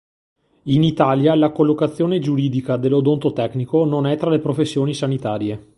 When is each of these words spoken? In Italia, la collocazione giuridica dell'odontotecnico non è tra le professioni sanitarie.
In 0.63 0.81
Italia, 0.81 1.35
la 1.35 1.51
collocazione 1.51 2.17
giuridica 2.17 2.75
dell'odontotecnico 2.75 3.85
non 3.85 4.07
è 4.07 4.17
tra 4.17 4.31
le 4.31 4.39
professioni 4.39 4.95
sanitarie. 4.95 5.69